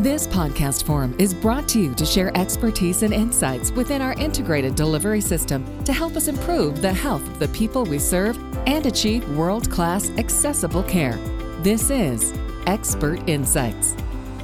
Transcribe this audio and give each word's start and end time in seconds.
This 0.00 0.26
podcast 0.26 0.84
forum 0.84 1.16
is 1.18 1.32
brought 1.32 1.66
to 1.68 1.80
you 1.80 1.94
to 1.94 2.04
share 2.04 2.30
expertise 2.36 3.02
and 3.02 3.14
insights 3.14 3.70
within 3.70 4.02
our 4.02 4.12
integrated 4.12 4.74
delivery 4.74 5.22
system 5.22 5.82
to 5.84 5.92
help 5.94 6.16
us 6.16 6.28
improve 6.28 6.82
the 6.82 6.92
health 6.92 7.26
of 7.26 7.38
the 7.38 7.48
people 7.48 7.82
we 7.82 7.98
serve 7.98 8.38
and 8.66 8.84
achieve 8.84 9.26
world 9.38 9.70
class 9.70 10.10
accessible 10.18 10.82
care. 10.82 11.16
This 11.62 11.88
is 11.88 12.34
Expert 12.66 13.26
Insights. 13.26 13.96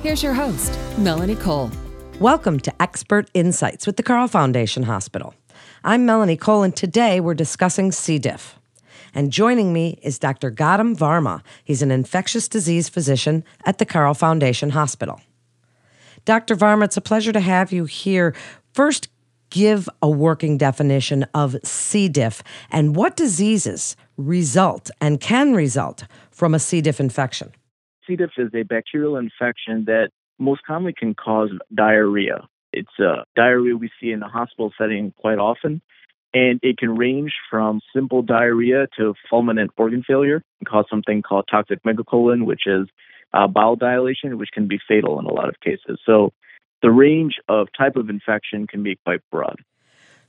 Here's 0.02 0.22
your 0.22 0.32
host, 0.32 0.78
Melanie 0.96 1.36
Cole. 1.36 1.70
Welcome 2.18 2.58
to 2.60 2.82
Expert 2.82 3.28
Insights 3.34 3.86
with 3.86 3.98
the 3.98 4.02
Carle 4.02 4.28
Foundation 4.28 4.84
Hospital. 4.84 5.34
I'm 5.84 6.06
Melanie 6.06 6.38
Cole, 6.38 6.62
and 6.62 6.74
today 6.74 7.20
we're 7.20 7.34
discussing 7.34 7.92
C. 7.92 8.18
diff. 8.18 8.58
And 9.14 9.30
joining 9.30 9.74
me 9.74 9.98
is 10.00 10.18
Dr. 10.18 10.50
Gautam 10.50 10.96
Varma. 10.96 11.42
He's 11.62 11.82
an 11.82 11.90
infectious 11.90 12.48
disease 12.48 12.88
physician 12.88 13.44
at 13.66 13.76
the 13.76 13.84
Carle 13.84 14.14
Foundation 14.14 14.70
Hospital. 14.70 15.20
Dr. 16.24 16.54
Varma, 16.54 16.84
it's 16.84 16.96
a 16.96 17.00
pleasure 17.00 17.32
to 17.32 17.40
have 17.40 17.72
you 17.72 17.84
here. 17.84 18.34
First, 18.74 19.08
give 19.50 19.88
a 20.00 20.08
working 20.08 20.56
definition 20.56 21.26
of 21.34 21.56
C. 21.64 22.08
diff 22.08 22.42
and 22.70 22.94
what 22.94 23.16
diseases 23.16 23.96
result 24.16 24.90
and 25.00 25.20
can 25.20 25.54
result 25.54 26.04
from 26.30 26.54
a 26.54 26.58
C. 26.58 26.80
diff 26.80 27.00
infection. 27.00 27.52
C. 28.06 28.16
diff 28.16 28.30
is 28.38 28.50
a 28.54 28.62
bacterial 28.62 29.16
infection 29.16 29.84
that 29.86 30.10
most 30.38 30.62
commonly 30.66 30.94
can 30.96 31.14
cause 31.14 31.50
diarrhea. 31.74 32.46
It's 32.72 32.98
a 32.98 33.24
diarrhea 33.36 33.76
we 33.76 33.90
see 34.00 34.12
in 34.12 34.20
the 34.20 34.28
hospital 34.28 34.72
setting 34.78 35.12
quite 35.18 35.38
often, 35.38 35.82
and 36.32 36.58
it 36.62 36.78
can 36.78 36.96
range 36.96 37.32
from 37.50 37.80
simple 37.94 38.22
diarrhea 38.22 38.86
to 38.96 39.14
fulminant 39.30 39.68
organ 39.76 40.02
failure 40.06 40.42
and 40.60 40.68
cause 40.68 40.86
something 40.88 41.20
called 41.20 41.46
toxic 41.50 41.82
megacolon, 41.82 42.46
which 42.46 42.62
is 42.66 42.88
uh, 43.34 43.46
bowel 43.46 43.76
dilation, 43.76 44.38
which 44.38 44.50
can 44.52 44.66
be 44.66 44.78
fatal 44.86 45.18
in 45.18 45.26
a 45.26 45.32
lot 45.32 45.48
of 45.48 45.58
cases. 45.60 45.98
So 46.04 46.32
the 46.82 46.90
range 46.90 47.36
of 47.48 47.68
type 47.76 47.96
of 47.96 48.10
infection 48.10 48.66
can 48.66 48.82
be 48.82 48.96
quite 49.04 49.20
broad. 49.30 49.60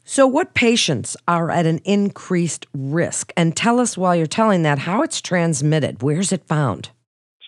So, 0.05 0.27
what 0.27 0.53
patients 0.53 1.15
are 1.29 1.49
at 1.49 1.65
an 1.65 1.79
increased 1.85 2.67
risk? 2.73 3.31
And 3.37 3.55
tell 3.55 3.79
us 3.79 3.97
while 3.97 4.15
you're 4.15 4.25
telling 4.25 4.63
that 4.63 4.79
how 4.79 5.01
it's 5.01 5.21
transmitted. 5.21 6.03
Where's 6.03 6.33
it 6.33 6.45
found? 6.45 6.89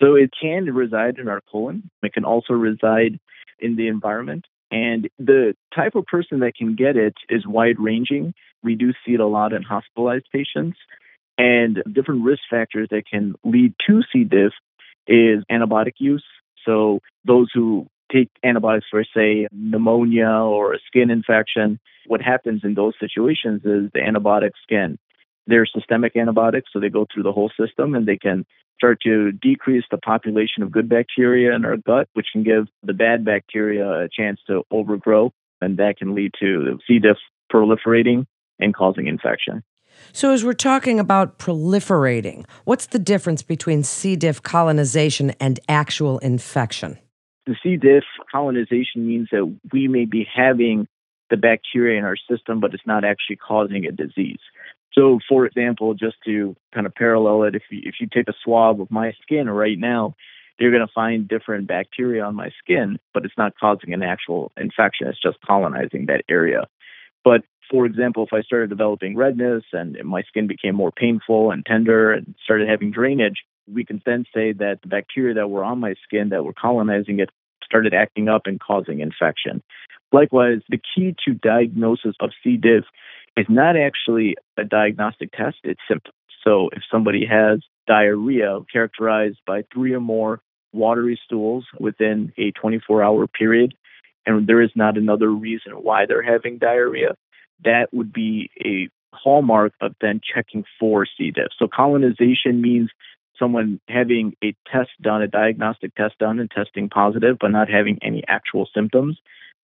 So, 0.00 0.14
it 0.14 0.30
can 0.40 0.64
reside 0.64 1.18
in 1.18 1.28
our 1.28 1.42
colon. 1.52 1.90
It 2.02 2.14
can 2.14 2.24
also 2.24 2.54
reside 2.54 3.20
in 3.58 3.76
the 3.76 3.88
environment. 3.88 4.46
And 4.70 5.08
the 5.18 5.54
type 5.74 5.94
of 5.94 6.06
person 6.06 6.40
that 6.40 6.54
can 6.56 6.74
get 6.74 6.96
it 6.96 7.14
is 7.28 7.46
wide 7.46 7.78
ranging. 7.78 8.32
We 8.62 8.74
do 8.74 8.92
see 9.04 9.14
it 9.14 9.20
a 9.20 9.26
lot 9.26 9.52
in 9.52 9.62
hospitalized 9.62 10.26
patients. 10.32 10.78
And 11.38 11.82
different 11.92 12.24
risk 12.24 12.40
factors 12.48 12.88
that 12.90 13.02
can 13.06 13.34
lead 13.44 13.74
to 13.86 14.00
C. 14.10 14.24
diff 14.24 14.52
is 15.06 15.44
antibiotic 15.50 15.94
use. 15.98 16.24
So 16.64 17.00
those 17.24 17.48
who 17.52 17.86
take 18.12 18.30
antibiotics 18.44 18.86
for, 18.90 19.04
say, 19.14 19.48
pneumonia 19.52 20.28
or 20.28 20.74
a 20.74 20.78
skin 20.86 21.10
infection, 21.10 21.78
what 22.06 22.22
happens 22.22 22.62
in 22.64 22.74
those 22.74 22.94
situations 23.00 23.62
is 23.64 23.90
the 23.92 24.02
antibiotics 24.04 24.60
can, 24.68 24.98
they're 25.46 25.66
systemic 25.66 26.16
antibiotics, 26.16 26.70
so 26.72 26.80
they 26.80 26.88
go 26.88 27.06
through 27.12 27.22
the 27.22 27.32
whole 27.32 27.50
system 27.58 27.94
and 27.94 28.06
they 28.06 28.16
can 28.16 28.44
start 28.76 29.00
to 29.02 29.32
decrease 29.32 29.84
the 29.90 29.98
population 29.98 30.62
of 30.62 30.70
good 30.70 30.88
bacteria 30.88 31.54
in 31.54 31.64
our 31.64 31.76
gut, 31.76 32.08
which 32.14 32.26
can 32.32 32.42
give 32.42 32.66
the 32.82 32.92
bad 32.92 33.24
bacteria 33.24 34.04
a 34.04 34.08
chance 34.08 34.38
to 34.46 34.62
overgrow, 34.70 35.32
and 35.60 35.78
that 35.78 35.96
can 35.98 36.14
lead 36.14 36.32
to 36.38 36.78
C. 36.86 36.98
diff 36.98 37.16
proliferating 37.52 38.26
and 38.58 38.74
causing 38.74 39.06
infection. 39.06 39.62
So, 40.12 40.32
as 40.32 40.44
we're 40.44 40.54
talking 40.54 40.98
about 40.98 41.38
proliferating, 41.38 42.44
what's 42.64 42.86
the 42.86 42.98
difference 42.98 43.42
between 43.42 43.82
C. 43.82 44.16
diff 44.16 44.42
colonization 44.42 45.30
and 45.40 45.60
actual 45.68 46.18
infection? 46.18 46.98
The 47.46 47.56
C. 47.62 47.76
diff 47.76 48.04
colonization 48.30 49.06
means 49.06 49.28
that 49.32 49.46
we 49.72 49.88
may 49.88 50.04
be 50.04 50.26
having 50.32 50.88
the 51.30 51.36
bacteria 51.36 51.98
in 51.98 52.04
our 52.04 52.16
system, 52.30 52.60
but 52.60 52.74
it's 52.74 52.86
not 52.86 53.04
actually 53.04 53.36
causing 53.36 53.84
a 53.86 53.92
disease. 53.92 54.40
So, 54.92 55.18
for 55.28 55.44
example, 55.44 55.94
just 55.94 56.16
to 56.24 56.56
kind 56.72 56.86
of 56.86 56.94
parallel 56.94 57.44
it, 57.44 57.54
if 57.54 57.62
you, 57.70 57.80
if 57.84 57.96
you 58.00 58.08
take 58.12 58.28
a 58.28 58.34
swab 58.42 58.80
of 58.80 58.90
my 58.90 59.12
skin 59.22 59.48
right 59.50 59.78
now, 59.78 60.14
you're 60.58 60.70
going 60.70 60.86
to 60.86 60.92
find 60.92 61.28
different 61.28 61.66
bacteria 61.66 62.24
on 62.24 62.34
my 62.34 62.50
skin, 62.62 62.98
but 63.12 63.24
it's 63.24 63.36
not 63.36 63.52
causing 63.60 63.92
an 63.92 64.02
actual 64.02 64.52
infection. 64.56 65.06
It's 65.08 65.20
just 65.20 65.40
colonizing 65.42 66.06
that 66.06 66.22
area. 66.28 66.66
But 67.24 67.42
for 67.70 67.86
example, 67.86 68.24
if 68.24 68.32
I 68.32 68.42
started 68.42 68.70
developing 68.70 69.16
redness 69.16 69.64
and 69.72 69.96
my 70.04 70.22
skin 70.22 70.46
became 70.46 70.74
more 70.74 70.92
painful 70.92 71.50
and 71.50 71.64
tender 71.64 72.12
and 72.12 72.34
started 72.44 72.68
having 72.68 72.90
drainage, 72.90 73.44
we 73.72 73.84
can 73.84 74.00
then 74.06 74.24
say 74.34 74.52
that 74.52 74.78
the 74.82 74.88
bacteria 74.88 75.34
that 75.34 75.50
were 75.50 75.64
on 75.64 75.80
my 75.80 75.94
skin 76.04 76.28
that 76.30 76.44
were 76.44 76.52
colonizing 76.52 77.18
it 77.20 77.30
started 77.64 77.94
acting 77.94 78.28
up 78.28 78.42
and 78.46 78.60
causing 78.60 79.00
infection. 79.00 79.62
Likewise, 80.12 80.60
the 80.68 80.78
key 80.78 81.14
to 81.24 81.34
diagnosis 81.34 82.14
of 82.20 82.30
C. 82.42 82.56
diff 82.56 82.84
is 83.36 83.46
not 83.48 83.76
actually 83.76 84.36
a 84.56 84.64
diagnostic 84.64 85.32
test, 85.32 85.56
it's 85.64 85.80
symptoms. 85.88 86.14
So 86.44 86.70
if 86.72 86.82
somebody 86.90 87.26
has 87.26 87.60
diarrhea 87.86 88.60
characterized 88.72 89.38
by 89.46 89.64
three 89.72 89.92
or 89.92 90.00
more 90.00 90.40
watery 90.72 91.18
stools 91.24 91.66
within 91.78 92.32
a 92.38 92.52
24 92.52 93.02
hour 93.02 93.26
period, 93.26 93.74
and 94.26 94.46
there 94.46 94.62
is 94.62 94.70
not 94.74 94.96
another 94.96 95.28
reason 95.28 95.72
why 95.72 96.06
they're 96.06 96.22
having 96.22 96.58
diarrhea, 96.58 97.16
that 97.64 97.88
would 97.92 98.12
be 98.12 98.50
a 98.64 98.88
hallmark 99.12 99.72
of 99.80 99.94
then 100.00 100.20
checking 100.22 100.64
for 100.78 101.06
C. 101.06 101.30
diff. 101.30 101.48
So 101.58 101.68
colonization 101.68 102.60
means 102.60 102.90
someone 103.38 103.80
having 103.88 104.34
a 104.42 104.54
test 104.70 104.90
done, 105.02 105.22
a 105.22 105.28
diagnostic 105.28 105.94
test 105.94 106.18
done 106.18 106.38
and 106.38 106.50
testing 106.50 106.88
positive, 106.88 107.36
but 107.40 107.48
not 107.48 107.68
having 107.68 107.98
any 108.02 108.22
actual 108.28 108.68
symptoms, 108.74 109.18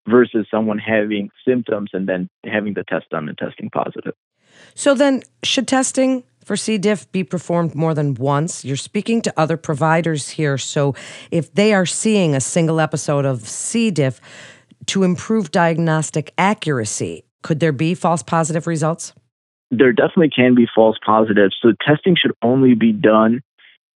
versus 0.09 0.47
someone 0.51 0.79
having 0.79 1.31
symptoms 1.47 1.91
and 1.93 2.09
then 2.09 2.29
having 2.45 2.75
the 2.75 2.85
test 2.85 3.09
done 3.11 3.29
and 3.29 3.39
testing 3.39 3.71
positive. 3.71 4.15
So 4.75 4.95
then, 4.95 5.23
should 5.43 5.69
testing 5.69 6.25
for 6.45 6.57
C. 6.57 6.77
diff 6.77 7.11
be 7.13 7.25
performed 7.25 7.75
more 7.75 7.95
than 7.95 8.15
once? 8.15 8.65
You're 8.65 8.77
speaking 8.77 9.23
to 9.23 9.33
other 9.37 9.57
providers 9.57 10.31
here. 10.31 10.59
So 10.59 10.95
if 11.31 11.55
they 11.55 11.73
are 11.73 11.87
seeing 11.87 12.35
a 12.35 12.41
single 12.41 12.81
episode 12.81 13.25
of 13.25 13.47
C. 13.49 13.91
diff, 13.91 14.21
to 14.87 15.05
improve 15.05 15.53
diagnostic 15.53 16.35
accuracy, 16.37 17.25
could 17.43 17.61
there 17.61 17.73
be 17.73 17.95
false 17.95 18.23
positive 18.23 18.67
results? 18.67 19.13
There 19.71 19.93
definitely 19.93 20.31
can 20.31 20.55
be 20.55 20.67
false 20.75 20.97
positives. 21.05 21.57
So 21.63 21.73
testing 21.87 22.17
should 22.17 22.33
only 22.43 22.75
be 22.75 22.93
done 22.93 23.41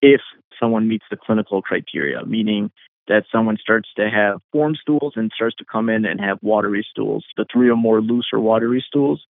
if 0.03 0.21
someone 0.59 0.89
meets 0.89 1.05
the 1.11 1.17
clinical 1.17 1.63
criteria, 1.63 2.25
meaning 2.25 2.71
that 3.09 3.25
someone 3.31 3.57
starts 3.61 3.89
to 3.97 4.11
have 4.11 4.41
form 4.53 4.75
stools 4.75 5.13
and 5.17 5.31
starts 5.35 5.57
to 5.57 5.65
come 5.71 5.89
in 5.89 6.05
and 6.05 6.21
have 6.21 6.39
watery 6.43 6.85
stools, 6.91 7.25
the 7.37 7.47
three 7.53 7.69
or 7.69 7.77
more 7.77 8.01
loose 8.01 8.29
or 8.33 8.41
watery 8.41 8.85
stools, 8.87 9.25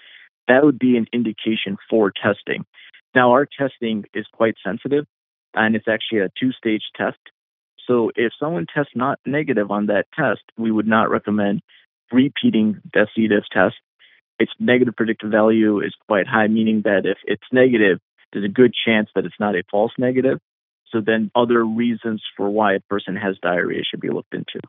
that 0.48 0.64
would 0.64 0.80
be 0.80 0.96
an 0.98 1.08
indication 1.12 1.78
for 1.90 2.12
testing. 2.12 2.66
Now, 3.14 3.32
our 3.32 3.46
testing 3.46 4.06
is 4.14 4.26
quite 4.32 4.56
sensitive 4.64 5.06
and 5.54 5.76
it's 5.76 5.88
actually 5.88 6.20
a 6.20 6.30
two 6.40 6.52
stage 6.52 6.84
test. 6.96 7.18
So 7.88 8.12
if 8.16 8.34
someone 8.40 8.66
tests 8.74 8.94
not 8.96 9.20
negative 9.26 9.72
on 9.72 9.88
that 9.88 10.06
test, 10.16 10.42
we 10.58 10.72
would 10.72 10.88
not 10.88 11.10
recommend 11.10 11.62
repeating 12.12 12.82
the 12.94 13.08
C. 13.16 13.28
test 13.28 13.76
its 14.40 14.52
negative 14.60 14.96
predictive 14.96 15.32
value 15.32 15.80
is 15.80 15.94
quite 16.08 16.28
high, 16.28 16.48
meaning 16.48 16.82
that 16.84 17.06
if 17.06 17.18
it's 17.26 17.44
negative, 17.52 18.00
there's 18.34 18.46
a 18.46 18.50
good 18.50 18.74
chance 18.86 19.10
that 19.16 19.26
it's 19.26 19.40
not 19.40 19.56
a 19.56 19.64
false 19.72 19.92
negative. 19.98 20.40
So 20.92 21.02
then 21.02 21.32
other 21.36 21.66
reasons 21.66 22.22
for 22.36 22.50
why 22.50 22.76
a 22.76 22.80
person 22.82 23.16
has 23.16 23.38
diarrhea 23.42 23.84
should 23.90 24.02
be 24.02 24.10
looked 24.10 24.34
into. 24.34 24.60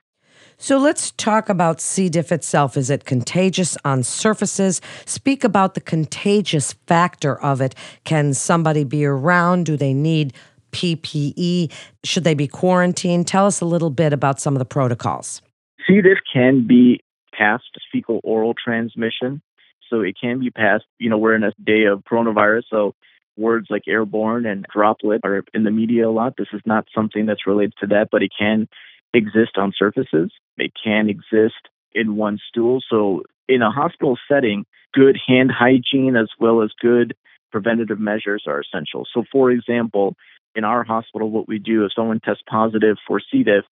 So 0.59 0.79
let's 0.79 1.11
talk 1.13 1.49
about 1.49 1.81
C. 1.81 2.09
diff 2.09 2.33
itself. 2.33 2.77
Is 2.77 2.91
it 2.91 3.05
contagious 3.05 3.77
on 3.85 4.03
surfaces? 4.03 4.81
Speak 5.05 5.45
about 5.45 5.75
the 5.75 5.81
contagious 5.81 6.73
factor 6.87 7.41
of 7.41 7.61
it. 7.61 7.75
Can 8.05 8.35
somebody 8.35 8.85
be 8.85 9.05
around? 9.05 9.67
Do 9.67 9.77
they 9.77 9.93
need 9.93 10.33
PPE? 10.73 11.73
Should 12.05 12.25
they 12.25 12.35
be 12.35 12.49
quarantined? 12.49 13.27
Tell 13.27 13.47
us 13.47 13.61
a 13.61 13.67
little 13.67 13.91
bit 13.91 14.13
about 14.13 14.41
some 14.41 14.55
of 14.55 14.59
the 14.59 14.65
protocols. 14.65 15.43
C. 15.87 16.01
diff 16.01 16.19
can 16.33 16.67
be 16.67 17.01
passed 17.33 17.65
fecal 17.93 18.21
oral 18.25 18.55
transmission 18.55 19.43
so 19.91 20.01
it 20.01 20.17
can 20.21 20.41
be 20.41 20.51
passed. 20.51 20.85
You 20.99 21.11
know, 21.11 21.19
we're 21.19 21.35
in 21.35 21.45
a 21.45 21.53
day 21.63 21.85
of 21.85 22.05
coronavirus, 22.05 22.65
so 22.71 22.95
words 23.37 23.67
like 23.71 23.83
airborne 23.87 24.47
and 24.47 24.67
droplet 24.73 25.21
are 25.25 25.45
in 25.53 25.65
the 25.65 25.71
media 25.71 26.09
a 26.09 26.11
lot. 26.11 26.35
This 26.37 26.49
is 26.53 26.63
not 26.65 26.87
something 26.95 27.27
that's 27.27 27.47
related 27.47 27.75
to 27.81 27.87
that, 27.89 28.09
but 28.11 28.23
it 28.23 28.33
can 28.39 28.69
exist 29.13 29.57
on 29.57 29.73
surfaces. 29.77 30.33
It 30.57 30.73
can 30.83 31.09
exist 31.09 31.69
in 31.93 32.17
one 32.17 32.39
stool. 32.49 32.83
So 32.89 33.23
in 33.49 33.63
a 33.63 33.71
hospital 33.71 34.19
setting, 34.31 34.65
good 34.93 35.19
hand 35.27 35.51
hygiene 35.51 36.17
as 36.17 36.29
well 36.39 36.63
as 36.63 36.71
good 36.81 37.15
preventative 37.53 38.01
measures 38.01 38.45
are 38.47 38.61
essential. 38.61 39.07
So, 39.13 39.25
for 39.31 39.51
example, 39.51 40.17
in 40.55 40.65
our 40.65 40.85
hospital, 40.85 41.31
what 41.31 41.49
we 41.49 41.59
do 41.59 41.85
if 41.85 41.93
someone 41.95 42.21
tests 42.21 42.43
positive 42.49 42.97
for 43.07 43.21
C. 43.21 43.43
diff, 43.43 43.65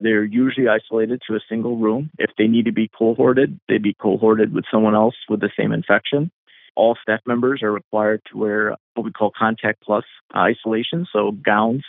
they're 0.00 0.24
usually 0.24 0.68
isolated 0.68 1.22
to 1.26 1.36
a 1.36 1.40
single 1.48 1.76
room. 1.76 2.10
If 2.18 2.30
they 2.36 2.46
need 2.46 2.66
to 2.66 2.72
be 2.72 2.88
cohorted, 2.88 3.58
they'd 3.68 3.82
be 3.82 3.94
cohorted 3.94 4.52
with 4.52 4.64
someone 4.70 4.94
else 4.94 5.14
with 5.28 5.40
the 5.40 5.50
same 5.58 5.72
infection. 5.72 6.30
All 6.74 6.96
staff 7.00 7.20
members 7.26 7.62
are 7.62 7.72
required 7.72 8.20
to 8.30 8.38
wear 8.38 8.76
what 8.94 9.04
we 9.04 9.10
call 9.10 9.32
contact 9.36 9.82
plus 9.82 10.04
isolation, 10.36 11.06
so 11.10 11.32
gowns 11.32 11.84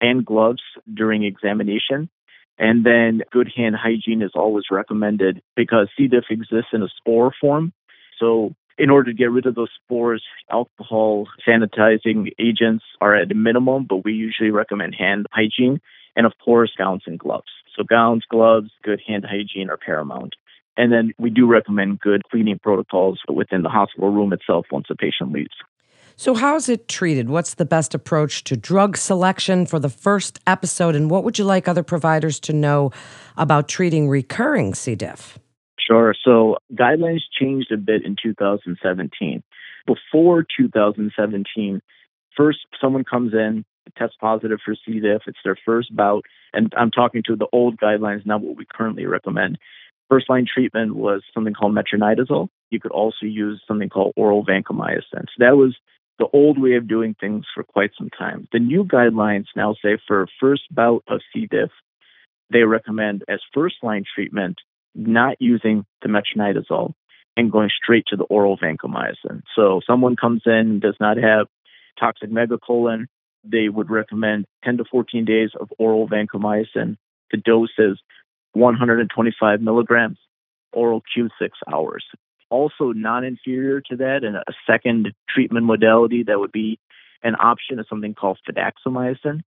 and 0.00 0.24
gloves 0.26 0.62
during 0.92 1.22
examination. 1.22 2.10
And 2.58 2.84
then 2.84 3.22
good 3.32 3.50
hand 3.54 3.76
hygiene 3.76 4.22
is 4.22 4.32
always 4.34 4.64
recommended 4.70 5.40
because 5.56 5.88
C. 5.96 6.08
diff 6.08 6.24
exists 6.30 6.70
in 6.72 6.82
a 6.82 6.88
spore 6.98 7.32
form. 7.40 7.72
So 8.18 8.54
in 8.78 8.90
order 8.90 9.10
to 9.10 9.16
get 9.16 9.30
rid 9.30 9.46
of 9.46 9.54
those 9.54 9.70
spores, 9.82 10.22
alcohol 10.50 11.28
sanitizing 11.46 12.30
agents 12.38 12.84
are 13.00 13.14
at 13.14 13.30
a 13.30 13.34
minimum, 13.34 13.86
but 13.88 14.04
we 14.04 14.12
usually 14.12 14.50
recommend 14.50 14.94
hand 14.96 15.26
hygiene 15.32 15.80
and, 16.16 16.26
of 16.26 16.32
course, 16.44 16.72
gowns 16.76 17.02
and 17.06 17.18
gloves. 17.18 17.50
So, 17.76 17.82
gowns, 17.84 18.24
gloves, 18.28 18.70
good 18.82 19.00
hand 19.06 19.24
hygiene 19.28 19.70
are 19.70 19.76
paramount. 19.76 20.34
And 20.76 20.92
then 20.92 21.12
we 21.18 21.30
do 21.30 21.46
recommend 21.46 22.00
good 22.00 22.22
cleaning 22.30 22.58
protocols 22.60 23.20
within 23.28 23.62
the 23.62 23.68
hospital 23.68 24.10
room 24.10 24.32
itself 24.32 24.66
once 24.70 24.86
a 24.90 24.96
patient 24.96 25.32
leaves. 25.32 25.54
So, 26.16 26.34
how 26.34 26.54
is 26.54 26.68
it 26.68 26.86
treated? 26.86 27.28
What's 27.28 27.54
the 27.54 27.64
best 27.64 27.94
approach 27.94 28.44
to 28.44 28.56
drug 28.56 28.96
selection 28.96 29.66
for 29.66 29.80
the 29.80 29.88
first 29.88 30.38
episode? 30.46 30.94
And 30.94 31.10
what 31.10 31.24
would 31.24 31.38
you 31.38 31.44
like 31.44 31.66
other 31.66 31.82
providers 31.82 32.38
to 32.40 32.52
know 32.52 32.92
about 33.36 33.68
treating 33.68 34.08
recurring 34.08 34.74
C. 34.74 34.94
diff? 34.94 35.38
Sure. 35.78 36.14
So, 36.24 36.56
guidelines 36.72 37.22
changed 37.38 37.72
a 37.72 37.76
bit 37.76 38.04
in 38.04 38.16
2017. 38.22 39.42
Before 39.86 40.46
2017, 40.56 41.82
first 42.36 42.58
someone 42.80 43.04
comes 43.04 43.32
in, 43.34 43.64
tests 43.96 44.16
positive 44.20 44.58
for 44.64 44.74
C. 44.74 45.00
diff, 45.00 45.22
it's 45.26 45.38
their 45.44 45.58
first 45.64 45.94
bout. 45.94 46.24
And 46.52 46.72
I'm 46.76 46.90
talking 46.90 47.22
to 47.26 47.36
the 47.36 47.48
old 47.52 47.78
guidelines, 47.78 48.26
not 48.26 48.40
what 48.40 48.56
we 48.56 48.66
currently 48.70 49.06
recommend. 49.06 49.58
First 50.10 50.28
line 50.28 50.46
treatment 50.52 50.96
was 50.96 51.22
something 51.32 51.54
called 51.54 51.74
metronidazole. 51.74 52.48
You 52.70 52.80
could 52.80 52.92
also 52.92 53.26
use 53.26 53.62
something 53.66 53.88
called 53.88 54.12
oral 54.16 54.44
vancomycin. 54.44 55.02
So 55.12 55.38
that 55.38 55.56
was 55.56 55.76
the 56.18 56.28
old 56.32 56.60
way 56.60 56.74
of 56.74 56.88
doing 56.88 57.14
things 57.18 57.44
for 57.54 57.64
quite 57.64 57.90
some 57.98 58.10
time. 58.10 58.46
The 58.52 58.58
new 58.58 58.84
guidelines 58.84 59.46
now 59.56 59.74
say 59.82 59.98
for 60.06 60.26
first 60.40 60.62
bout 60.70 61.02
of 61.08 61.20
C. 61.32 61.46
diff, 61.50 61.70
they 62.50 62.62
recommend 62.62 63.24
as 63.28 63.40
first 63.52 63.76
line 63.82 64.04
treatment 64.14 64.58
not 64.94 65.36
using 65.40 65.84
the 66.02 66.08
metronidazole 66.08 66.92
and 67.36 67.50
going 67.50 67.70
straight 67.82 68.04
to 68.06 68.16
the 68.16 68.24
oral 68.24 68.56
vancomycin. 68.56 69.42
So 69.56 69.80
someone 69.86 70.14
comes 70.14 70.42
in 70.46 70.80
does 70.80 70.96
not 71.00 71.16
have 71.16 71.46
toxic 71.98 72.30
megacolon, 72.30 73.06
they 73.44 73.68
would 73.68 73.90
recommend 73.90 74.46
10 74.64 74.78
to 74.78 74.84
14 74.90 75.24
days 75.24 75.50
of 75.58 75.68
oral 75.78 76.08
vancomycin. 76.08 76.96
The 77.30 77.36
dose 77.36 77.70
is 77.78 77.98
125 78.52 79.60
milligrams, 79.60 80.18
oral 80.72 81.02
Q6 81.16 81.50
hours 81.72 82.04
also 82.54 82.92
non 82.92 83.24
inferior 83.24 83.80
to 83.80 83.96
that, 83.96 84.22
and 84.22 84.36
a 84.36 84.52
second 84.66 85.12
treatment 85.28 85.66
modality 85.66 86.22
that 86.24 86.38
would 86.38 86.52
be 86.52 86.78
an 87.22 87.34
option 87.40 87.78
is 87.78 87.86
something 87.88 88.14
called 88.14 88.38
fidaxomicin. 88.48 89.40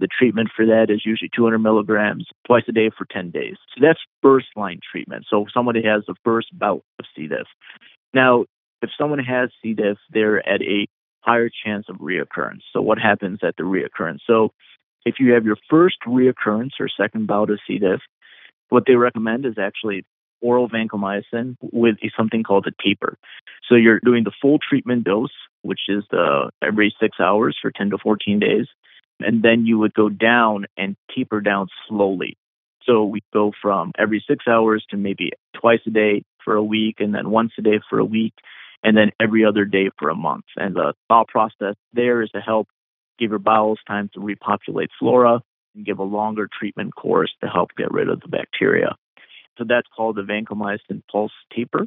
The 0.00 0.08
treatment 0.08 0.50
for 0.54 0.66
that 0.66 0.86
is 0.88 1.02
usually 1.04 1.30
200 1.34 1.58
milligrams 1.58 2.26
twice 2.46 2.64
a 2.68 2.72
day 2.72 2.90
for 2.96 3.06
10 3.10 3.30
days. 3.30 3.56
So 3.74 3.84
that's 3.86 4.00
first 4.22 4.48
line 4.56 4.80
treatment. 4.90 5.26
So 5.28 5.42
if 5.42 5.52
somebody 5.52 5.82
has 5.84 6.02
the 6.06 6.14
first 6.24 6.48
bout 6.56 6.82
of 6.98 7.04
C. 7.14 7.28
diff. 7.28 7.46
Now, 8.12 8.44
if 8.82 8.90
someone 8.98 9.20
has 9.20 9.50
C. 9.62 9.72
diff, 9.74 9.98
they're 10.10 10.46
at 10.48 10.62
a 10.62 10.86
higher 11.24 11.50
chance 11.64 11.86
of 11.88 11.96
reoccurrence. 11.96 12.60
So 12.72 12.82
what 12.82 12.98
happens 12.98 13.40
at 13.42 13.56
the 13.56 13.62
reoccurrence? 13.62 14.18
So 14.26 14.52
if 15.04 15.16
you 15.18 15.32
have 15.32 15.44
your 15.44 15.56
first 15.70 15.96
reoccurrence 16.06 16.72
or 16.80 16.88
second 16.88 17.26
bout 17.26 17.50
of 17.50 17.58
C. 17.66 17.78
diff, 17.78 18.00
what 18.68 18.84
they 18.86 18.94
recommend 18.94 19.46
is 19.46 19.58
actually 19.58 20.04
oral 20.40 20.68
vancomycin 20.68 21.56
with 21.60 21.96
something 22.16 22.42
called 22.42 22.66
a 22.66 22.82
taper. 22.82 23.16
So 23.68 23.74
you're 23.74 24.00
doing 24.04 24.24
the 24.24 24.32
full 24.42 24.58
treatment 24.58 25.04
dose, 25.04 25.32
which 25.62 25.80
is 25.88 26.04
the 26.10 26.50
every 26.62 26.94
six 27.00 27.18
hours 27.20 27.56
for 27.60 27.70
10 27.70 27.90
to 27.90 27.98
14 27.98 28.38
days. 28.38 28.66
And 29.20 29.42
then 29.42 29.64
you 29.64 29.78
would 29.78 29.94
go 29.94 30.08
down 30.08 30.66
and 30.76 30.96
taper 31.14 31.40
down 31.40 31.68
slowly. 31.88 32.36
So 32.84 33.04
we 33.04 33.22
go 33.32 33.52
from 33.62 33.92
every 33.98 34.22
six 34.28 34.46
hours 34.46 34.84
to 34.90 34.96
maybe 34.96 35.30
twice 35.58 35.80
a 35.86 35.90
day 35.90 36.24
for 36.44 36.54
a 36.54 36.62
week, 36.62 36.96
and 36.98 37.14
then 37.14 37.30
once 37.30 37.52
a 37.58 37.62
day 37.62 37.80
for 37.88 37.98
a 37.98 38.04
week, 38.04 38.34
and 38.84 38.96
then 38.96 39.10
every 39.20 39.44
other 39.44 39.64
day 39.64 39.90
for 39.98 40.10
a 40.10 40.14
month. 40.14 40.44
And 40.56 40.76
the 40.76 40.92
thought 41.08 41.28
process 41.28 41.74
there 41.94 42.22
is 42.22 42.30
to 42.30 42.40
help 42.40 42.68
give 43.18 43.30
your 43.30 43.38
bowels 43.38 43.78
time 43.88 44.10
to 44.14 44.20
repopulate 44.20 44.90
flora 44.98 45.40
and 45.74 45.86
give 45.86 45.98
a 45.98 46.04
longer 46.04 46.48
treatment 46.56 46.94
course 46.94 47.32
to 47.42 47.48
help 47.48 47.70
get 47.76 47.90
rid 47.90 48.08
of 48.08 48.20
the 48.20 48.28
bacteria. 48.28 48.94
So 49.56 49.64
that's 49.66 49.88
called 49.96 50.16
the 50.16 50.22
vancomycin 50.22 51.02
pulse 51.10 51.32
taper. 51.54 51.86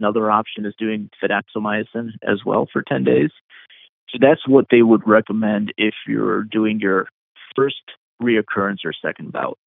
Another 0.00 0.30
option 0.30 0.66
is 0.66 0.74
doing 0.76 1.08
fidaxomicin 1.22 2.10
as 2.22 2.44
well 2.44 2.66
for 2.70 2.82
10 2.82 3.04
days. 3.04 3.30
So 4.10 4.18
that's 4.20 4.46
what 4.46 4.66
they 4.70 4.82
would 4.82 5.06
recommend 5.06 5.72
if 5.78 5.94
you're 6.06 6.42
doing 6.42 6.80
your 6.80 7.08
first 7.54 7.82
reoccurrence 8.20 8.78
or 8.84 8.92
second 8.92 9.32
bout. 9.32 9.58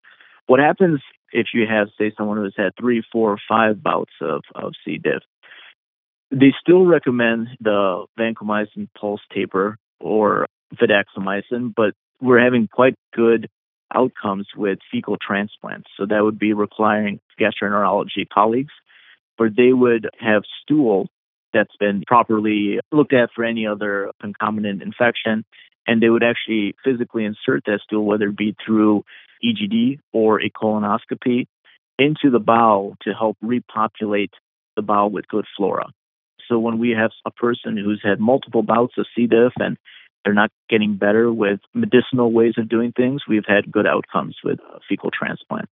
What 0.47 0.59
happens 0.59 1.01
if 1.31 1.47
you 1.53 1.65
have, 1.67 1.89
say, 1.97 2.11
someone 2.17 2.37
who's 2.37 2.55
had 2.57 2.71
three, 2.79 3.03
four, 3.11 3.37
five 3.47 3.83
bouts 3.83 4.11
of, 4.21 4.41
of 4.55 4.73
C. 4.83 4.97
diff? 4.97 5.23
They 6.31 6.53
still 6.59 6.85
recommend 6.85 7.47
the 7.61 8.05
vancomycin 8.19 8.89
pulse 8.99 9.21
taper 9.33 9.77
or 9.99 10.45
fidaxomicin, 10.75 11.73
but 11.75 11.93
we're 12.21 12.43
having 12.43 12.67
quite 12.67 12.95
good 13.15 13.49
outcomes 13.93 14.47
with 14.55 14.79
fecal 14.91 15.17
transplants. 15.17 15.87
So 15.97 16.05
that 16.05 16.23
would 16.23 16.37
be 16.37 16.53
requiring 16.53 17.19
gastroenterology 17.39 18.27
colleagues, 18.33 18.73
where 19.37 19.49
they 19.49 19.71
would 19.71 20.09
have 20.19 20.43
stool 20.61 21.07
that's 21.53 21.75
been 21.79 22.03
properly 22.05 22.79
looked 22.91 23.13
at 23.13 23.29
for 23.33 23.45
any 23.45 23.65
other 23.65 24.11
concomitant 24.19 24.81
infection, 24.81 25.45
and 25.85 26.01
they 26.01 26.09
would 26.09 26.23
actually 26.23 26.75
physically 26.83 27.23
insert 27.23 27.63
that 27.65 27.79
stool, 27.83 28.05
whether 28.05 28.27
it 28.27 28.37
be 28.37 28.55
through 28.65 29.03
EGD 29.43 29.99
or 30.11 30.41
a 30.41 30.49
colonoscopy, 30.49 31.45
into 31.97 32.29
the 32.29 32.39
bowel 32.39 32.95
to 33.03 33.13
help 33.13 33.37
repopulate 33.41 34.31
the 34.75 34.81
bowel 34.81 35.09
with 35.09 35.27
good 35.27 35.45
flora. 35.55 35.87
So 36.47 36.59
when 36.59 36.79
we 36.79 36.91
have 36.91 37.11
a 37.25 37.31
person 37.31 37.77
who's 37.77 38.01
had 38.03 38.19
multiple 38.19 38.63
bouts 38.63 38.93
of 38.97 39.05
C. 39.15 39.27
diff 39.27 39.53
and 39.59 39.77
they're 40.27 40.33
not 40.33 40.51
getting 40.69 40.97
better 40.97 41.31
with 41.31 41.61
medicinal 41.73 42.33
ways 42.33 42.55
of 42.57 42.67
doing 42.67 42.91
things. 42.91 43.21
We've 43.29 43.45
had 43.47 43.71
good 43.71 43.87
outcomes 43.87 44.35
with 44.43 44.59
fecal 44.89 45.09
transplant. 45.09 45.69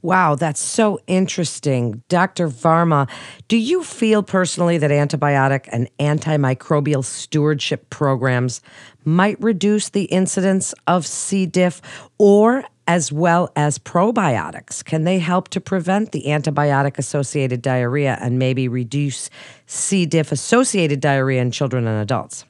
Wow, 0.00 0.34
that's 0.34 0.60
so 0.60 0.98
interesting. 1.06 2.02
Dr. 2.08 2.48
Varma, 2.48 3.08
do 3.48 3.56
you 3.56 3.84
feel 3.84 4.22
personally 4.22 4.78
that 4.78 4.90
antibiotic 4.90 5.68
and 5.70 5.88
antimicrobial 5.98 7.04
stewardship 7.04 7.88
programs 7.90 8.62
might 9.04 9.40
reduce 9.40 9.90
the 9.90 10.04
incidence 10.04 10.74
of 10.86 11.06
C. 11.06 11.44
diff 11.44 11.82
or 12.18 12.64
as 12.92 13.10
well 13.10 13.50
as 13.56 13.78
probiotics? 13.78 14.84
Can 14.84 15.04
they 15.04 15.18
help 15.18 15.48
to 15.48 15.62
prevent 15.62 16.12
the 16.12 16.24
antibiotic 16.26 16.98
associated 16.98 17.62
diarrhea 17.62 18.18
and 18.20 18.38
maybe 18.38 18.68
reduce 18.68 19.30
C. 19.64 20.04
diff 20.04 20.30
associated 20.30 21.00
diarrhea 21.00 21.40
in 21.40 21.50
children 21.50 21.86
and 21.86 22.02
adults? 22.02 22.44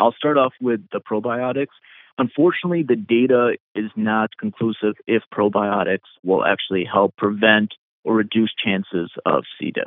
I'll 0.00 0.16
start 0.18 0.36
off 0.36 0.52
with 0.60 0.80
the 0.90 0.98
probiotics. 0.98 1.76
Unfortunately, 2.18 2.82
the 2.82 2.96
data 2.96 3.56
is 3.76 3.88
not 3.94 4.30
conclusive 4.36 4.94
if 5.06 5.22
probiotics 5.32 6.10
will 6.24 6.44
actually 6.44 6.84
help 6.92 7.14
prevent 7.16 7.74
or 8.02 8.16
reduce 8.16 8.52
chances 8.52 9.12
of 9.24 9.44
C. 9.60 9.70
diff. 9.70 9.84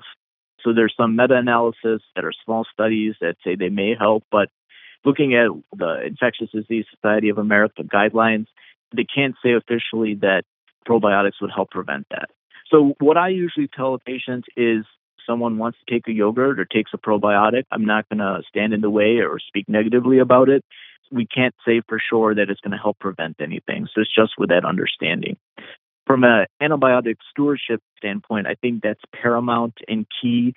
So 0.63 0.71
there's 0.73 0.93
some 0.95 1.17
meta-analysis 1.17 2.01
that 2.15 2.23
are 2.23 2.33
small 2.45 2.65
studies 2.71 3.15
that 3.19 3.35
say 3.43 3.55
they 3.55 3.67
may 3.67 3.93
help, 3.99 4.23
but 4.31 4.47
looking 5.03 5.35
at 5.35 5.49
the 5.77 6.05
Infectious 6.05 6.49
Disease 6.51 6.85
Society 6.95 7.27
of 7.27 7.37
America 7.37 7.83
guidelines, 7.83 8.47
they 8.95 9.05
can't 9.05 9.35
say 9.43 9.53
officially 9.53 10.15
that 10.15 10.43
probiotics 10.87 11.41
would 11.41 11.51
help 11.53 11.71
prevent 11.71 12.07
that. 12.11 12.29
So 12.71 12.95
what 12.99 13.17
I 13.17 13.29
usually 13.29 13.69
tell 13.73 13.93
a 13.93 13.99
patient 13.99 14.45
is 14.55 14.85
someone 15.25 15.57
wants 15.57 15.77
to 15.79 15.93
take 15.93 16.07
a 16.07 16.11
yogurt 16.11 16.59
or 16.59 16.65
takes 16.65 16.91
a 16.93 16.97
probiotic, 16.97 17.63
I'm 17.71 17.85
not 17.85 18.07
going 18.09 18.19
to 18.19 18.41
stand 18.47 18.73
in 18.73 18.81
the 18.81 18.89
way 18.89 19.19
or 19.19 19.39
speak 19.39 19.65
negatively 19.67 20.19
about 20.19 20.49
it. 20.49 20.63
We 21.11 21.25
can't 21.25 21.55
say 21.65 21.81
for 21.87 21.99
sure 21.99 22.35
that 22.35 22.49
it's 22.49 22.61
going 22.61 22.71
to 22.71 22.77
help 22.77 22.99
prevent 22.99 23.37
anything. 23.39 23.87
So 23.93 24.01
it's 24.01 24.13
just 24.13 24.33
with 24.37 24.49
that 24.49 24.65
understanding. 24.65 25.37
From 26.05 26.23
an 26.23 26.45
antibiotic 26.61 27.17
stewardship 27.31 27.81
standpoint, 27.97 28.47
I 28.47 28.55
think 28.55 28.81
that's 28.81 29.01
paramount 29.13 29.75
and 29.87 30.05
key 30.21 30.53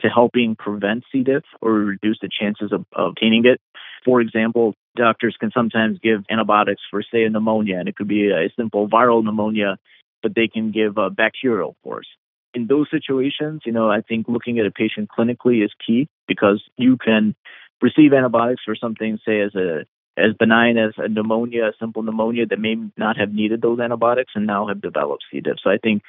to 0.00 0.08
helping 0.08 0.56
prevent 0.56 1.04
C. 1.10 1.22
diff 1.22 1.44
or 1.60 1.72
reduce 1.72 2.18
the 2.20 2.28
chances 2.28 2.72
of, 2.72 2.84
of 2.92 3.10
obtaining 3.10 3.44
it. 3.46 3.60
For 4.04 4.20
example, 4.20 4.74
doctors 4.96 5.36
can 5.38 5.50
sometimes 5.52 5.98
give 6.02 6.24
antibiotics 6.30 6.82
for, 6.90 7.02
say, 7.02 7.24
a 7.24 7.30
pneumonia, 7.30 7.78
and 7.78 7.88
it 7.88 7.96
could 7.96 8.08
be 8.08 8.30
a 8.30 8.50
simple 8.56 8.88
viral 8.88 9.24
pneumonia, 9.24 9.78
but 10.22 10.34
they 10.34 10.48
can 10.48 10.72
give 10.72 10.98
a 10.98 11.10
bacterial 11.10 11.76
course 11.82 12.08
in 12.54 12.66
those 12.66 12.88
situations, 12.90 13.62
you 13.64 13.72
know, 13.72 13.90
I 13.90 14.00
think 14.02 14.28
looking 14.28 14.58
at 14.58 14.66
a 14.66 14.70
patient 14.70 15.08
clinically 15.16 15.64
is 15.64 15.72
key 15.86 16.08
because 16.28 16.62
you 16.76 16.96
can 16.96 17.34
receive 17.80 18.12
antibiotics 18.12 18.62
for 18.64 18.76
something, 18.76 19.18
say, 19.26 19.40
as 19.40 19.54
a 19.54 19.84
as 20.18 20.34
benign 20.38 20.76
as 20.76 20.92
a 20.98 21.08
pneumonia, 21.08 21.68
a 21.68 21.72
simple 21.80 22.02
pneumonia 22.02 22.44
that 22.46 22.58
may 22.58 22.76
not 22.98 23.16
have 23.16 23.32
needed 23.32 23.62
those 23.62 23.80
antibiotics 23.80 24.32
and 24.34 24.46
now 24.46 24.68
have 24.68 24.82
developed 24.82 25.24
C. 25.30 25.40
diff. 25.40 25.56
So 25.64 25.70
I 25.70 25.78
think 25.78 26.02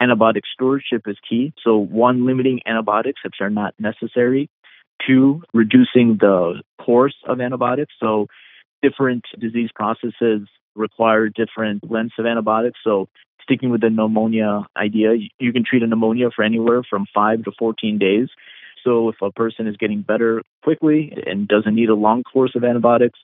antibiotic 0.00 0.42
stewardship 0.50 1.02
is 1.06 1.18
key. 1.28 1.52
So 1.62 1.76
one, 1.76 2.24
limiting 2.24 2.60
antibiotics 2.64 3.20
if 3.22 3.32
they're 3.38 3.50
not 3.50 3.74
necessary. 3.78 4.48
Two, 5.06 5.42
reducing 5.52 6.18
the 6.20 6.62
course 6.84 7.16
of 7.26 7.40
antibiotics. 7.40 7.94
So 8.00 8.26
different 8.82 9.24
disease 9.38 9.70
processes 9.74 10.48
require 10.74 11.28
different 11.28 11.90
lengths 11.90 12.14
of 12.18 12.26
antibiotics. 12.26 12.78
So 12.84 13.08
sticking 13.42 13.70
with 13.70 13.80
the 13.80 13.90
pneumonia 13.90 14.66
idea, 14.76 15.14
you 15.38 15.52
can 15.52 15.64
treat 15.64 15.82
a 15.82 15.86
pneumonia 15.86 16.30
for 16.34 16.44
anywhere 16.44 16.82
from 16.88 17.06
five 17.14 17.44
to 17.44 17.52
14 17.58 17.98
days. 17.98 18.28
So 18.84 19.08
if 19.08 19.16
a 19.22 19.30
person 19.30 19.66
is 19.66 19.76
getting 19.76 20.02
better 20.02 20.42
quickly 20.62 21.12
and 21.26 21.48
doesn't 21.48 21.74
need 21.74 21.90
a 21.90 21.94
long 21.94 22.22
course 22.22 22.52
of 22.54 22.64
antibiotics, 22.64 23.18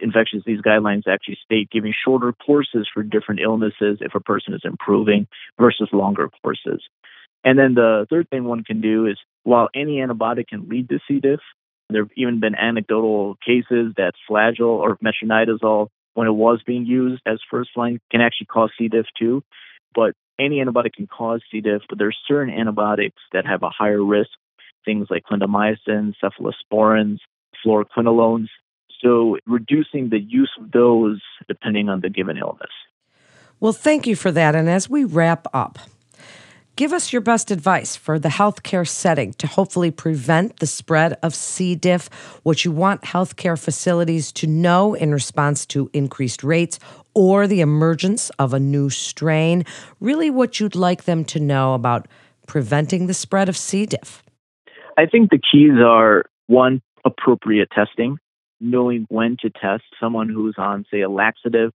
infectious 0.00 0.42
disease 0.44 0.62
guidelines 0.62 1.06
actually 1.06 1.38
state 1.44 1.70
giving 1.70 1.94
shorter 2.04 2.32
courses 2.32 2.88
for 2.92 3.02
different 3.02 3.40
illnesses 3.40 3.98
if 4.00 4.14
a 4.14 4.20
person 4.20 4.54
is 4.54 4.62
improving 4.64 5.26
versus 5.58 5.88
longer 5.92 6.30
courses. 6.42 6.82
And 7.44 7.58
then 7.58 7.74
the 7.74 8.06
third 8.08 8.28
thing 8.30 8.44
one 8.44 8.64
can 8.64 8.80
do 8.80 9.06
is 9.06 9.18
while 9.44 9.68
any 9.74 9.96
antibiotic 9.96 10.48
can 10.48 10.68
lead 10.68 10.88
to 10.88 10.98
C. 11.08 11.20
diff, 11.20 11.40
there 11.90 12.04
have 12.04 12.10
even 12.16 12.40
been 12.40 12.54
anecdotal 12.54 13.36
cases 13.44 13.92
that 13.96 14.12
flagyl 14.28 14.66
or 14.66 14.96
metronidazole, 14.98 15.88
when 16.14 16.26
it 16.26 16.32
was 16.32 16.60
being 16.66 16.84
used 16.86 17.22
as 17.26 17.40
first 17.50 17.70
line, 17.76 17.98
can 18.10 18.20
actually 18.20 18.46
cause 18.46 18.70
C. 18.78 18.88
diff 18.88 19.06
too. 19.18 19.42
But 19.94 20.14
any 20.38 20.56
antibiotic 20.56 20.94
can 20.94 21.06
cause 21.06 21.42
C. 21.50 21.60
diff, 21.60 21.82
but 21.88 21.98
there 21.98 22.08
are 22.08 22.14
certain 22.26 22.52
antibiotics 22.52 23.20
that 23.32 23.46
have 23.46 23.62
a 23.62 23.70
higher 23.70 24.02
risk, 24.02 24.30
things 24.84 25.08
like 25.10 25.24
clindamycin, 25.30 26.14
cephalosporins, 26.22 27.18
fluoroquinolones. 27.64 28.48
So 29.00 29.38
reducing 29.46 30.10
the 30.10 30.20
use 30.20 30.50
of 30.60 30.70
those 30.70 31.20
depending 31.48 31.88
on 31.88 32.00
the 32.00 32.08
given 32.08 32.38
illness. 32.38 32.70
Well, 33.60 33.72
thank 33.72 34.06
you 34.06 34.16
for 34.16 34.30
that. 34.32 34.54
And 34.54 34.68
as 34.68 34.88
we 34.88 35.04
wrap 35.04 35.46
up, 35.52 35.78
give 36.76 36.92
us 36.92 37.12
your 37.12 37.22
best 37.22 37.50
advice 37.50 37.96
for 37.96 38.18
the 38.18 38.28
healthcare 38.28 38.86
setting 38.86 39.32
to 39.34 39.46
hopefully 39.46 39.90
prevent 39.90 40.58
the 40.58 40.66
spread 40.66 41.18
of 41.22 41.34
C. 41.34 41.74
diff, 41.74 42.08
what 42.42 42.64
you 42.64 42.72
want 42.72 43.02
healthcare 43.02 43.58
facilities 43.58 44.32
to 44.32 44.46
know 44.46 44.94
in 44.94 45.12
response 45.12 45.66
to 45.66 45.90
increased 45.92 46.42
rates 46.42 46.78
or 47.14 47.46
the 47.46 47.60
emergence 47.60 48.30
of 48.38 48.54
a 48.54 48.60
new 48.60 48.88
strain, 48.90 49.64
really 50.00 50.30
what 50.30 50.60
you'd 50.60 50.74
like 50.74 51.04
them 51.04 51.24
to 51.26 51.40
know 51.40 51.74
about 51.74 52.08
preventing 52.46 53.06
the 53.06 53.14
spread 53.14 53.48
of 53.48 53.56
C. 53.56 53.86
diff. 53.86 54.22
I 54.96 55.06
think 55.06 55.30
the 55.30 55.38
keys 55.38 55.78
are 55.84 56.24
one, 56.46 56.82
appropriate 57.04 57.68
testing 57.74 58.18
knowing 58.62 59.06
when 59.10 59.36
to 59.40 59.50
test 59.50 59.82
someone 60.00 60.28
who's 60.28 60.54
on, 60.56 60.86
say, 60.90 61.00
a 61.00 61.10
laxative 61.10 61.72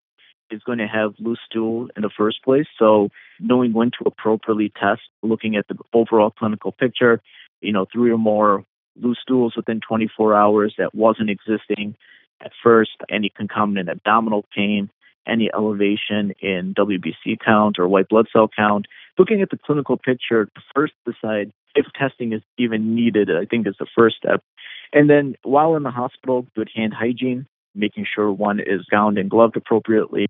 is 0.50 0.62
going 0.66 0.78
to 0.78 0.88
have 0.88 1.14
loose 1.20 1.40
stool 1.46 1.90
in 1.96 2.02
the 2.02 2.10
first 2.18 2.42
place. 2.44 2.66
So 2.80 3.10
knowing 3.40 3.74
when 3.74 3.92
to 3.92 4.06
appropriately 4.06 4.72
test, 4.80 5.02
looking 5.24 5.56
at 5.56 5.68
the 5.68 5.78
overall 5.94 6.32
clinical 6.32 6.72
picture, 6.72 7.22
you 7.62 7.72
know, 7.72 7.86
three 7.92 8.12
or 8.12 8.18
more 8.18 8.64
loose 9.02 9.20
stools 9.22 9.54
within 9.56 9.80
24 9.80 10.34
hours 10.34 10.76
that 10.78 10.96
wasn't 10.96 11.30
existing 11.30 11.96
at 12.42 12.52
first, 12.64 12.92
any 13.10 13.30
concomitant 13.30 13.90
abdominal 13.90 14.46
pain, 14.56 14.90
any 15.28 15.50
elevation 15.54 16.34
in 16.40 16.74
WBC 16.76 17.40
count 17.44 17.78
or 17.80 17.88
white 17.88 18.10
blood 18.10 18.28
cell 18.32 18.50
count. 18.56 18.86
Looking 19.18 19.42
at 19.42 19.50
the 19.50 19.58
clinical 19.58 19.98
picture 19.98 20.46
to 20.46 20.62
first 20.76 20.94
decide 21.06 21.52
if 21.76 21.86
testing 21.98 22.34
is 22.34 22.42
even 22.58 22.96
needed, 22.96 23.30
I 23.36 23.46
think 23.46 23.68
is 23.68 23.76
the 23.80 23.88
first 23.96 24.18
step. 24.18 24.42
And 24.94 25.10
then 25.10 25.36
while 25.44 25.76
in 25.76 25.84
the 25.84 25.92
hospital, 25.92 26.48
good 26.56 26.70
hand 26.74 26.94
hygiene, 26.94 27.46
making 27.76 28.06
sure 28.14 28.32
one 28.32 28.60
is 28.60 28.86
gowned 28.90 29.18
and 29.18 29.30
gloved 29.30 29.58
appropriately, 29.58 30.28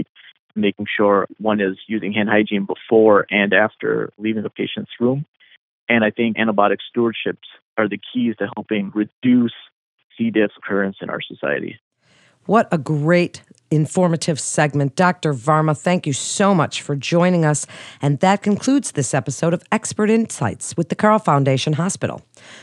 making 0.57 0.87
sure 0.95 1.27
one 1.37 1.61
is 1.61 1.77
using 1.87 2.13
hand 2.13 2.29
hygiene 2.29 2.65
before 2.65 3.25
and 3.29 3.53
after 3.53 4.11
leaving 4.17 4.43
the 4.43 4.49
patient's 4.49 4.91
room. 4.99 5.25
And 5.87 6.03
I 6.03 6.11
think 6.11 6.37
antibiotic 6.37 6.77
stewardships 6.95 7.47
are 7.77 7.87
the 7.87 7.99
keys 8.13 8.35
to 8.39 8.47
helping 8.55 8.91
reduce 8.93 9.53
C. 10.17 10.31
diff 10.31 10.51
occurrence 10.57 10.97
in 11.01 11.09
our 11.09 11.21
society. 11.21 11.79
What 12.45 12.67
a 12.71 12.77
great 12.77 13.43
informative 13.71 14.39
segment. 14.39 14.95
Dr. 14.95 15.33
Varma, 15.33 15.77
thank 15.77 16.07
you 16.07 16.13
so 16.13 16.53
much 16.53 16.81
for 16.81 16.95
joining 16.95 17.45
us. 17.45 17.65
And 18.01 18.19
that 18.19 18.41
concludes 18.41 18.91
this 18.91 19.13
episode 19.13 19.53
of 19.53 19.63
Expert 19.71 20.09
Insights 20.09 20.75
with 20.77 20.89
the 20.89 20.95
Carle 20.95 21.19
Foundation 21.19 21.73
Hospital. 21.73 22.21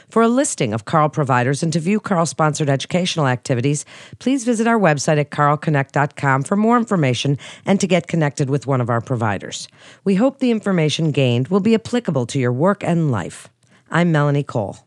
For 0.08 0.22
a 0.22 0.28
listing 0.28 0.72
of 0.72 0.84
Carle 0.84 1.08
providers 1.08 1.62
and 1.62 1.72
to 1.72 1.80
view 1.80 2.00
Carle 2.00 2.26
sponsored 2.26 2.68
educational 2.68 3.26
activities, 3.26 3.84
please 4.18 4.44
visit 4.44 4.66
our 4.66 4.78
website 4.78 5.18
at 5.18 5.30
carleconnect.com 5.30 6.44
for 6.44 6.56
more 6.56 6.76
information 6.76 7.38
and 7.66 7.80
to 7.80 7.86
get 7.86 8.06
connected 8.06 8.48
with 8.48 8.66
one 8.66 8.80
of 8.80 8.90
our 8.90 9.00
providers. 9.00 9.68
We 10.04 10.14
hope 10.14 10.38
the 10.38 10.50
information 10.50 11.10
gained 11.10 11.48
will 11.48 11.60
be 11.60 11.74
applicable 11.74 12.26
to 12.26 12.38
your 12.38 12.52
work 12.52 12.82
and 12.84 13.10
life. 13.10 13.48
I'm 13.90 14.12
Melanie 14.12 14.42
Cole. 14.42 14.84